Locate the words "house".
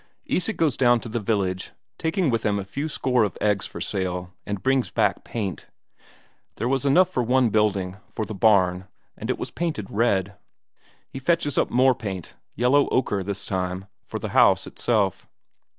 14.29-14.65